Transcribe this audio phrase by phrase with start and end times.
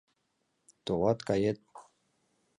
[0.85, 1.57] Товат, кает!..